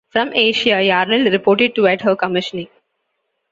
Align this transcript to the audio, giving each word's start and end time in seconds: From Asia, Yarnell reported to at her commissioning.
From 0.09 0.33
Asia, 0.33 0.81
Yarnell 0.81 1.29
reported 1.29 1.75
to 1.75 1.85
at 1.85 2.01
her 2.01 2.15
commissioning. 2.15 2.69